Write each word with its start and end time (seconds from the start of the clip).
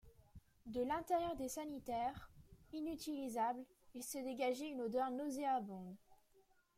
De 0.65 0.81
l'intérieur 0.81 1.35
des 1.35 1.47
sanitaires, 1.47 2.31
inutilisables, 2.73 3.63
il 3.93 4.01
se 4.03 4.17
dégageait 4.17 4.69
une 4.71 4.81
odeur 4.81 5.11
nauséabonde. 5.11 5.93